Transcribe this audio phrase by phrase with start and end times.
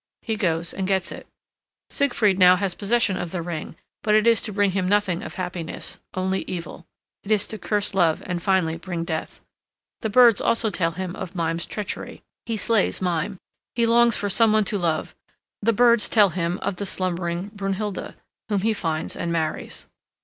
[0.23, 1.27] He goes and gets it.
[1.91, 5.35] Siegfried now has possession of the ring, but it is to bring him nothing of
[5.35, 6.87] happiness, only evil.
[7.23, 9.41] It is to curse love and finally bring death.
[10.01, 12.23] The birds also tell him of Mime's treachery.
[12.47, 13.37] He slays Mime.
[13.75, 15.13] He longs for some one to love.
[15.61, 18.15] The birds tell him of the slumbering Brunnhilda,
[18.49, 19.85] whom he finds and marries.